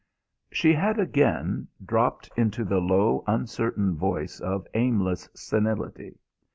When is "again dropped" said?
0.99-2.31